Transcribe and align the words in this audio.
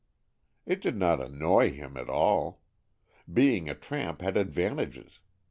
It 0.65 0.81
did 0.81 0.97
not 0.97 1.21
annoy 1.21 1.73
him 1.73 1.95
at 1.95 2.09
all. 2.09 2.63
Being 3.31 3.69
a 3.69 3.75
tramp 3.75 4.23
had 4.23 4.35
advantages. 4.35 5.19